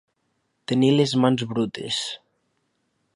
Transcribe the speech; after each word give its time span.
Tenir 0.71 0.89
les 0.95 1.13
mans 1.25 1.45
brutes. 1.53 2.01